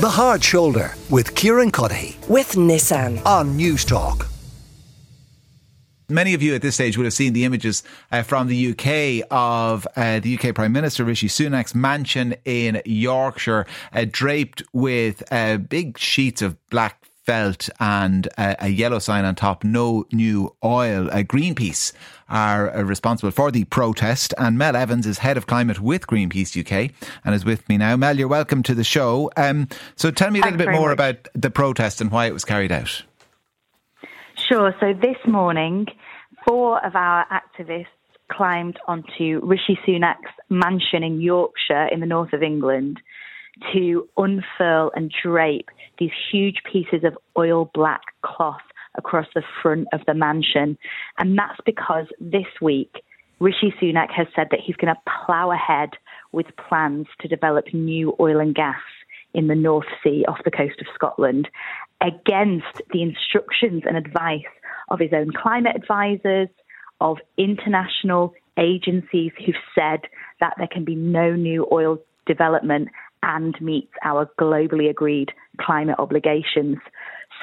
[0.00, 3.22] The Hard Shoulder with Kieran Cuddihy with Nissan.
[3.26, 4.26] on Newstalk.
[6.08, 9.28] Many of you at this stage would have seen the images uh, from the UK
[9.30, 15.58] of uh, the UK Prime Minister Rishi Sunak's mansion in Yorkshire, uh, draped with uh,
[15.58, 21.10] big sheets of black felt and uh, a yellow sign on top, no new oil.
[21.10, 21.92] Uh, Greenpeace
[22.28, 26.58] are uh, responsible for the protest, and Mel Evans is head of climate with Greenpeace
[26.58, 26.92] UK
[27.24, 27.96] and is with me now.
[27.96, 29.30] Mel, you're welcome to the show.
[29.36, 30.94] Um, so tell me a little Thanks bit more much.
[30.94, 33.02] about the protest and why it was carried out.
[34.48, 34.74] Sure.
[34.80, 35.86] So this morning,
[36.46, 37.86] four of our activists
[38.32, 43.00] climbed onto Rishi Sunak's mansion in Yorkshire in the north of England
[43.72, 45.68] to unfurl and drape
[45.98, 48.60] these huge pieces of oil black cloth
[48.96, 50.76] across the front of the mansion.
[51.18, 53.02] And that's because this week,
[53.38, 55.90] Rishi Sunak has said that he's going to plough ahead
[56.32, 58.80] with plans to develop new oil and gas
[59.32, 61.48] in the North Sea off the coast of Scotland
[62.00, 64.42] against the instructions and advice
[64.88, 66.48] of his own climate advisors,
[67.00, 70.00] of international agencies who've said
[70.40, 72.88] that there can be no new oil development
[73.22, 76.78] and meets our globally agreed climate obligations.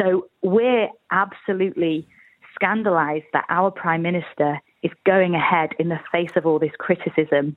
[0.00, 2.06] So we're absolutely
[2.54, 7.56] scandalized that our Prime Minister is going ahead in the face of all this criticism.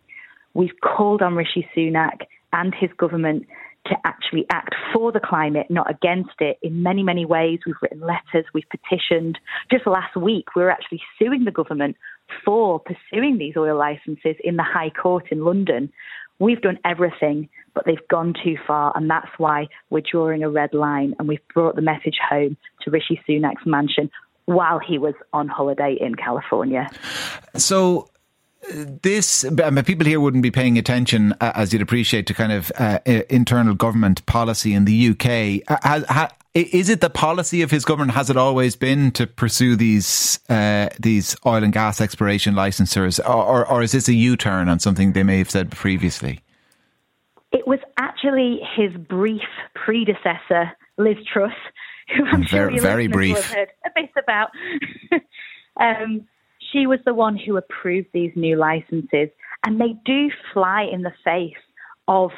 [0.53, 3.45] We've called on Rishi Sunak and his government
[3.86, 7.59] to actually act for the climate, not against it, in many, many ways.
[7.66, 9.39] We've written letters, we've petitioned.
[9.72, 11.95] Just last week, we were actually suing the government
[12.44, 15.92] for pursuing these oil licenses in the High Court in London.
[16.40, 20.73] We've done everything, but they've gone too far, and that's why we're drawing a red
[20.73, 24.09] line and we've brought the message home to Rishi Sunak's mansion
[24.45, 26.90] while he was on holiday in California.
[27.56, 28.10] So
[28.72, 32.52] this I mean, people here wouldn't be paying attention uh, as you'd appreciate to kind
[32.52, 35.64] of uh, internal government policy in the UK.
[35.84, 38.11] Uh, is it the policy of his government?
[38.11, 43.43] Has it always been to pursue these uh, these oil and gas exploration licensors, or,
[43.43, 46.42] or, or is this a U turn on something they may have said previously?
[47.52, 49.42] It was actually his brief
[49.76, 51.54] predecessor, Liz Truss,
[52.16, 53.38] who I'm sure Very- very brief.
[53.38, 54.49] have heard a bit about.
[55.80, 56.27] um,
[56.71, 59.30] she was the one who approved these new licenses,
[59.65, 61.53] and they do fly in the face
[62.07, 62.31] of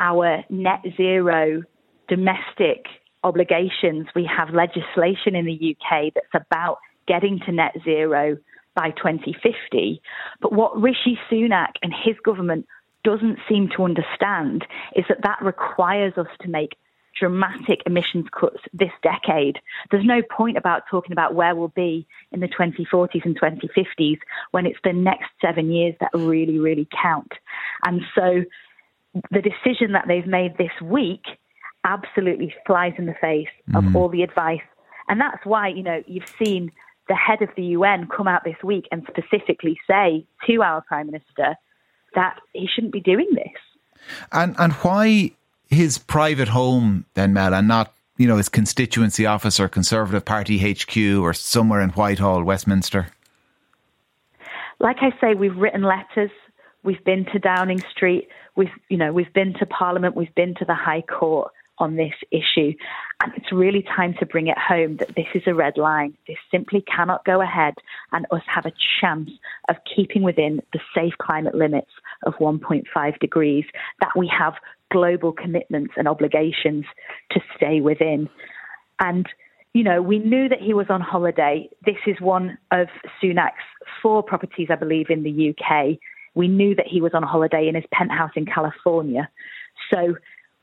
[0.00, 1.62] our net zero
[2.08, 2.86] domestic
[3.24, 4.06] obligations.
[4.14, 8.36] We have legislation in the UK that's about getting to net zero
[8.74, 10.00] by 2050.
[10.40, 12.66] But what Rishi Sunak and his government
[13.04, 14.64] doesn't seem to understand
[14.94, 16.76] is that that requires us to make
[17.18, 19.58] dramatic emissions cuts this decade.
[19.90, 24.18] There's no point about talking about where we'll be in the 2040s and 2050s
[24.50, 27.32] when it's the next seven years that really, really count.
[27.84, 28.44] And so
[29.30, 31.24] the decision that they've made this week
[31.84, 33.94] absolutely flies in the face of mm.
[33.94, 34.60] all the advice.
[35.08, 36.70] And that's why, you know, you've seen
[37.08, 41.06] the head of the UN come out this week and specifically say to our Prime
[41.06, 41.56] Minister
[42.14, 44.12] that he shouldn't be doing this.
[44.32, 45.32] And and why
[45.68, 50.58] his private home then, Mel, and not you know his constituency office or Conservative Party
[50.58, 53.08] HQ or somewhere in Whitehall, Westminster?
[54.80, 56.30] like I say, we've written letters.
[56.82, 58.28] We've been to Downing Street.
[58.56, 60.16] We've, you know, we've been to Parliament.
[60.16, 62.72] We've been to the High Court on this issue,
[63.22, 66.16] and it's really time to bring it home that this is a red line.
[66.26, 67.74] This simply cannot go ahead,
[68.10, 69.30] and us have a chance
[69.68, 71.90] of keeping within the safe climate limits
[72.24, 73.64] of 1.5 degrees.
[74.00, 74.54] That we have
[74.90, 76.84] global commitments and obligations
[77.30, 78.28] to stay within,
[79.00, 79.26] and
[79.74, 81.68] you know, we knew that he was on holiday.
[81.84, 82.88] This is one of
[83.22, 83.52] Sunak's
[84.02, 85.98] four properties, I believe, in the UK.
[86.34, 89.28] We knew that he was on holiday in his penthouse in California.
[89.92, 90.16] So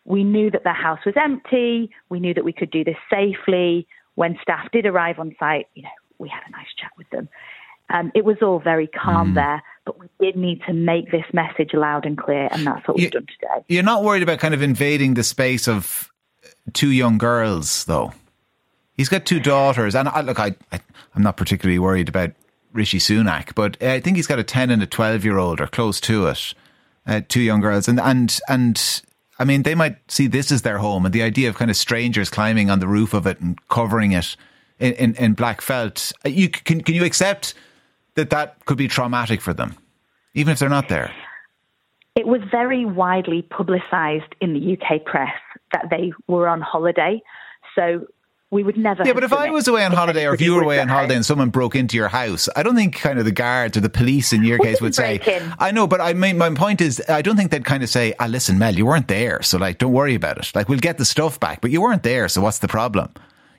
[0.05, 1.91] we knew that the house was empty.
[2.09, 3.87] We knew that we could do this safely.
[4.15, 7.27] When staff did arrive on site, you know, we had a nice chat with them.
[7.89, 11.73] Um, it was all very calm there, but we did need to make this message
[11.73, 13.63] loud and clear, and that's what You- we've done today.
[13.67, 16.09] You're not worried about kind of invading the space of
[16.73, 18.11] two young girls, though.
[18.97, 20.79] He's got two daughters, and I, look, I, I
[21.15, 22.31] I'm not particularly worried about
[22.73, 25.67] Rishi Sunak, but I think he's got a ten and a twelve year old or
[25.67, 26.53] close to it,
[27.05, 29.01] uh, two young girls, and and and
[29.37, 31.77] I mean they might see this as their home, and the idea of kind of
[31.77, 34.35] strangers climbing on the roof of it and covering it
[34.79, 36.11] in in, in black felt.
[36.25, 37.53] uh, You can can you accept
[38.15, 39.75] that that could be traumatic for them,
[40.35, 41.11] even if they're not there?
[42.15, 45.33] It was very widely publicised in the UK press
[45.73, 47.21] that they were on holiday.
[47.75, 48.07] So
[48.51, 49.03] we would never.
[49.05, 51.15] Yeah, but if I was away on holiday, or if you were away on holiday,
[51.15, 53.89] and someone broke into your house, I don't think kind of the guards or the
[53.89, 55.19] police in your case would say.
[55.25, 55.53] In.
[55.59, 58.13] I know, but I mean, my point is, I don't think they'd kind of say,
[58.19, 60.51] "Ah, listen, Mel, you weren't there, so like, don't worry about it.
[60.55, 63.11] Like, we'll get the stuff back, but you weren't there, so what's the problem?"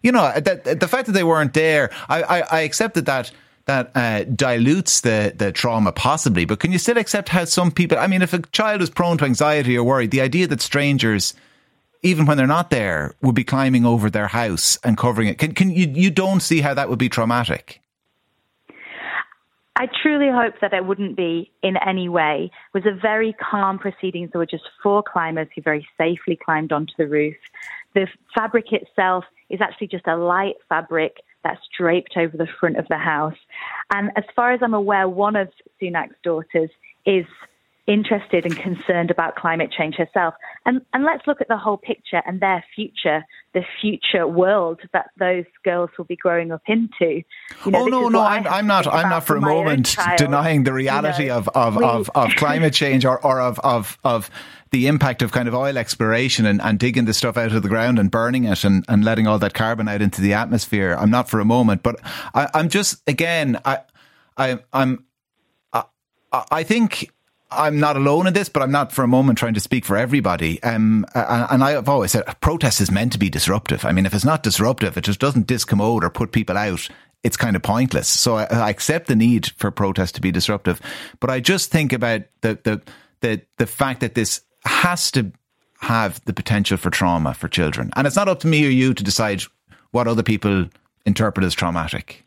[0.02, 3.32] You know, the, the fact that they weren't there, I, I, I accepted that
[3.66, 7.98] that uh, dilutes the, the trauma possibly, but can you still accept how some people,
[7.98, 11.34] I mean, if a child is prone to anxiety or worry, the idea that strangers,
[12.02, 15.52] even when they're not there, would be climbing over their house and covering it, can,
[15.52, 17.80] can you, you don't see how that would be traumatic?
[19.78, 22.50] I truly hope that it wouldn't be in any way.
[22.72, 24.30] It was a very calm proceedings.
[24.32, 27.36] There were just four climbers who very safely climbed onto the roof.
[27.94, 32.86] The fabric itself is actually just a light fabric that's draped over the front of
[32.88, 33.36] the house.
[33.94, 35.48] And as far as I'm aware, one of
[35.80, 36.70] Sunak's daughters
[37.04, 37.26] is
[37.86, 40.34] interested and concerned about climate change herself.
[40.64, 43.24] And, and let's look at the whole picture and their future,
[43.54, 47.22] the future world that those girls will be growing up into.
[47.64, 48.86] You know, oh no, no, I'm, I'm not.
[48.86, 52.74] I'm not for a moment denying the reality you know, of, of, of, of, climate
[52.74, 54.30] change or, or of, of, of
[54.70, 57.68] the impact of kind of oil exploration and, and digging the stuff out of the
[57.68, 60.96] ground and burning it and, and letting all that carbon out into the atmosphere.
[60.98, 62.00] I'm not for a moment, but
[62.34, 63.80] I, I'm just again, I,
[64.36, 65.04] I, I'm,
[65.72, 65.84] I,
[66.32, 67.10] I think
[67.50, 69.96] I'm not alone in this, but I'm not for a moment trying to speak for
[69.96, 70.62] everybody.
[70.62, 73.84] Um, and I've always said protest is meant to be disruptive.
[73.84, 76.88] I mean, if it's not disruptive, it just doesn't discommode or put people out.
[77.22, 78.08] It's kind of pointless.
[78.08, 80.80] So I, I accept the need for protest to be disruptive,
[81.20, 82.82] but I just think about the the
[83.20, 85.32] the the fact that this has to
[85.80, 88.92] have the potential for trauma for children, and it's not up to me or you
[88.94, 89.42] to decide
[89.92, 90.68] what other people
[91.04, 92.25] interpret as traumatic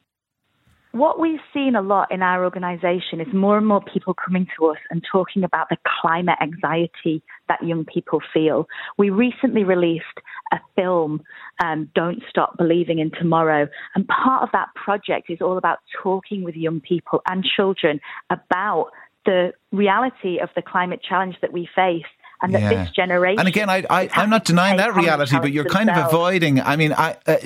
[0.91, 4.67] what we've seen a lot in our organisation is more and more people coming to
[4.67, 8.67] us and talking about the climate anxiety that young people feel.
[8.97, 10.05] We recently released
[10.51, 11.21] a film,
[11.63, 16.43] um, Don't Stop Believing in Tomorrow, and part of that project is all about talking
[16.43, 17.99] with young people and children
[18.31, 18.89] about
[19.25, 22.05] the reality of the climate challenge that we face
[22.41, 22.83] and that yeah.
[22.83, 23.39] this generation.
[23.39, 26.61] And again, I, I am not denying that reality, but you're kind of avoiding.
[26.61, 27.37] I mean, I, uh,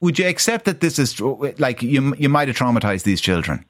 [0.00, 2.14] would you accept that this is like you?
[2.16, 3.64] You might have traumatized these children,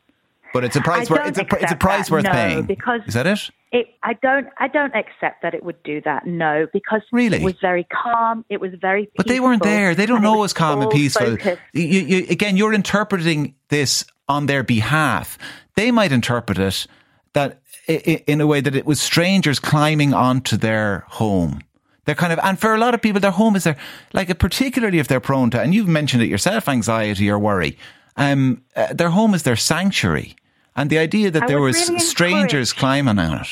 [0.53, 1.09] but it's a price.
[1.09, 2.63] Worth, it's a it's a price that, worth no, paying.
[2.65, 3.51] Because is that it?
[3.73, 6.25] It, I don't, I don't accept that it would do that.
[6.25, 7.39] No, because really?
[7.39, 8.45] it was very calm.
[8.49, 9.95] It was very, peaceful, but they weren't there.
[9.95, 11.37] They don't know it was calm and peaceful.
[11.73, 15.37] You, you, again, you're interpreting this on their behalf.
[15.75, 16.87] They might interpret it
[17.33, 21.61] that in a way that it was strangers climbing onto their home.
[22.05, 23.77] They're kind of, and for a lot of people, their home is their,
[24.13, 27.77] like, particularly if they're prone to, and you've mentioned it yourself, anxiety or worry,
[28.17, 30.37] um, uh, their home is their sanctuary.
[30.77, 33.49] And the idea that I there was really strangers climbing on it.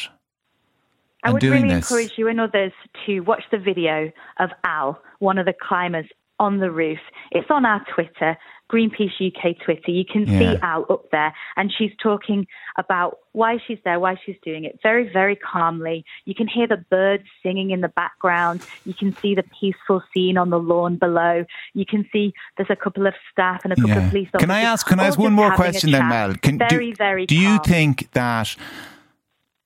[1.25, 1.90] I would really this.
[1.90, 2.72] encourage you and others
[3.06, 6.06] to watch the video of Al, one of the climbers
[6.38, 6.98] on the roof.
[7.31, 8.36] It's on our Twitter.
[8.72, 10.38] Greenpeace UK Twitter, you can yeah.
[10.38, 12.46] see Al up there, and she's talking
[12.78, 16.05] about why she's there, why she's doing it very, very calmly.
[16.25, 18.62] You can hear the birds singing in the background.
[18.87, 21.44] You can see the peaceful scene on the lawn below.
[21.75, 24.05] You can see there's a couple of staff and a couple yeah.
[24.05, 24.40] of police officers.
[24.40, 24.87] Can I ask?
[24.87, 26.34] Can I ask one more question then, Mel?
[26.37, 27.26] Can, very, do, very.
[27.26, 28.56] Do you think that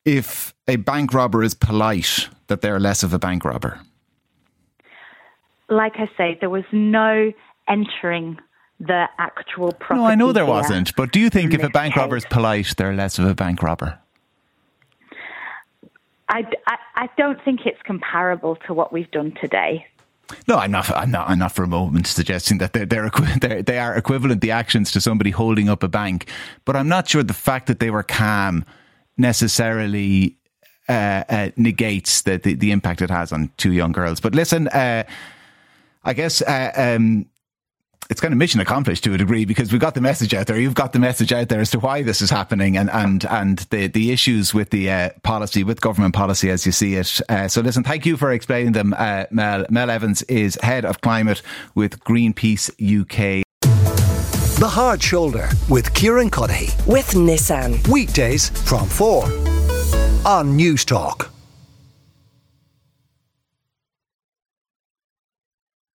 [0.05, 3.81] if a bank robber is polite, that they're less of a bank robber?
[5.69, 7.33] Like I say, there was no
[7.69, 8.39] entering
[8.81, 10.01] the actual property.
[10.01, 10.95] No, I know there wasn't.
[10.95, 13.63] But do you think if a bank robber is polite, they're less of a bank
[13.63, 13.99] robber?
[16.29, 19.87] I, I, I don't think it's comparable to what we've done today.
[20.47, 20.91] No, I'm not.
[20.95, 21.29] I'm not.
[21.31, 24.93] I'm not for a moment suggesting that they're, they're, they're they are equivalent the actions
[24.93, 26.31] to somebody holding up a bank.
[26.65, 28.65] But I'm not sure the fact that they were calm
[29.17, 30.37] necessarily
[30.89, 34.21] uh, uh, negates the, the, the impact it has on two young girls.
[34.21, 35.05] But listen, uh,
[36.05, 37.27] I guess uh, um,
[38.11, 40.59] it's kind of mission accomplished to a degree because we've got the message out there.
[40.59, 43.59] You've got the message out there as to why this is happening and and and
[43.71, 47.21] the the issues with the uh, policy, with government policy as you see it.
[47.29, 49.67] Uh, so listen, thank you for explaining them, uh, Mel.
[49.69, 51.43] Mel Evans is head of climate
[51.75, 53.45] with Greenpeace UK.
[54.59, 59.25] The Hard Shoulder with Kieran Cuddihy with Nissan weekdays from four
[60.25, 61.29] on Newstalk.